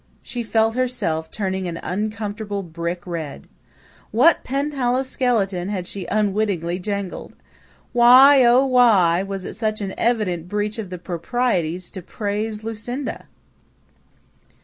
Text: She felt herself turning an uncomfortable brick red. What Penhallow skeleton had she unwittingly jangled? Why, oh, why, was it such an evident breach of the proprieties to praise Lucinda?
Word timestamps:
She 0.23 0.41
felt 0.41 0.73
herself 0.73 1.29
turning 1.29 1.67
an 1.67 1.79
uncomfortable 1.83 2.63
brick 2.63 3.05
red. 3.05 3.45
What 4.09 4.43
Penhallow 4.43 5.03
skeleton 5.03 5.69
had 5.69 5.85
she 5.85 6.07
unwittingly 6.07 6.79
jangled? 6.79 7.35
Why, 7.93 8.43
oh, 8.43 8.65
why, 8.65 9.21
was 9.21 9.43
it 9.43 9.53
such 9.53 9.79
an 9.79 9.93
evident 9.99 10.49
breach 10.49 10.79
of 10.79 10.89
the 10.89 10.97
proprieties 10.97 11.91
to 11.91 12.01
praise 12.01 12.63
Lucinda? 12.63 13.27